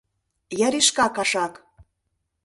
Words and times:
Яришка 0.67 1.05
кашак! 1.15 1.53